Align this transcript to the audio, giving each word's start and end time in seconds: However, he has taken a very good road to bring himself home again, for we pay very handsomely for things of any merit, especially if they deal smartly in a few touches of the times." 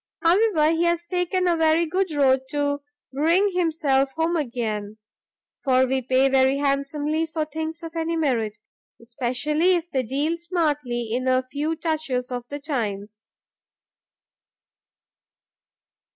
However, 0.23 0.71
he 0.71 0.85
has 0.85 1.03
taken 1.05 1.47
a 1.47 1.55
very 1.55 1.85
good 1.85 2.11
road 2.11 2.47
to 2.49 2.79
bring 3.13 3.51
himself 3.53 4.13
home 4.13 4.35
again, 4.35 4.97
for 5.63 5.85
we 5.85 6.01
pay 6.01 6.27
very 6.27 6.57
handsomely 6.57 7.27
for 7.27 7.45
things 7.45 7.83
of 7.83 7.95
any 7.95 8.15
merit, 8.15 8.57
especially 8.99 9.75
if 9.75 9.91
they 9.91 10.01
deal 10.01 10.39
smartly 10.39 11.09
in 11.13 11.27
a 11.27 11.45
few 11.51 11.75
touches 11.75 12.31
of 12.31 12.47
the 12.49 12.57
times." 12.59 13.27